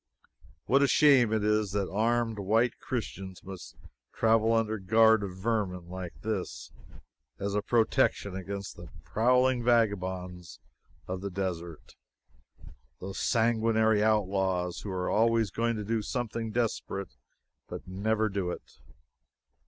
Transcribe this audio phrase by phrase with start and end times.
[0.65, 3.75] What a shame it is that armed white Christians must
[4.11, 6.71] travel under guard of vermin like this
[7.37, 10.59] as a protection against the prowling vagabonds
[11.07, 11.93] of the desert
[12.99, 17.15] those sanguinary outlaws who are always going to do something desperate,
[17.67, 18.79] but never do it.